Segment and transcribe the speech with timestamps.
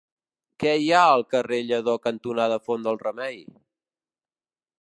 [0.63, 3.41] Què hi ha al carrer Lledó cantonada Font del Remei?